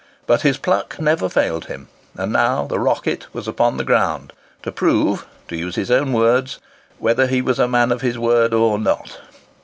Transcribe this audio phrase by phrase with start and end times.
[0.25, 5.27] But his pluck never failed him; and now the "Rocket" was upon the ground,—to prove,
[5.47, 6.57] to use his own words,
[6.97, 9.19] "whether he was a man of his word or not."